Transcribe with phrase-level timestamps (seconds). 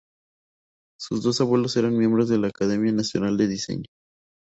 [0.99, 3.85] Sus dos abuelos eran miembros de la Academia Nacional de Diseño.